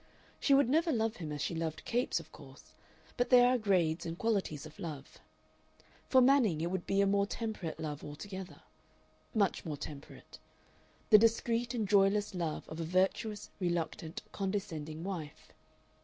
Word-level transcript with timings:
She 0.39 0.55
would 0.55 0.67
never 0.67 0.91
love 0.91 1.17
him 1.17 1.31
as 1.31 1.43
she 1.43 1.53
loved 1.53 1.85
Capes, 1.85 2.19
of 2.19 2.31
course, 2.31 2.73
but 3.17 3.29
there 3.29 3.47
are 3.47 3.59
grades 3.59 4.03
and 4.03 4.17
qualities 4.17 4.65
of 4.65 4.79
love. 4.79 5.19
For 6.09 6.21
Manning 6.21 6.59
it 6.59 6.71
would 6.71 6.87
be 6.87 7.01
a 7.01 7.05
more 7.05 7.27
temperate 7.27 7.79
love 7.79 8.03
altogether. 8.03 8.63
Much 9.35 9.63
more 9.63 9.77
temperate; 9.77 10.39
the 11.11 11.19
discreet 11.19 11.75
and 11.75 11.87
joyless 11.87 12.33
love 12.33 12.67
of 12.67 12.79
a 12.79 12.83
virtuous, 12.83 13.51
reluctant, 13.59 14.23
condescending 14.31 15.03
wife. 15.03 15.49